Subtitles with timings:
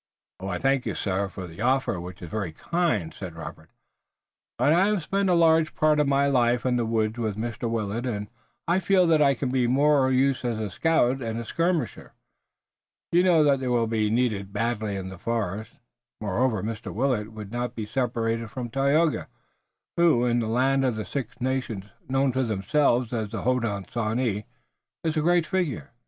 [0.39, 3.69] "I thank you, sir, for the offer, which is very kind," said Robert,
[4.57, 7.69] "but I have spent a large part of my life in the woods with Mr.
[7.69, 8.27] Willet, and
[8.67, 12.13] I feel that I can be of more use as a scout and skirmisher.
[13.11, 15.73] You know that they will be needed badly in the forest.
[16.19, 16.91] Moreover, Mr.
[16.91, 19.27] Willet would not be separated from Tayoga,
[19.97, 24.45] who in the land of the Six Nations, known to themselves as the Hodenosaunee,
[25.03, 25.91] is a great figure."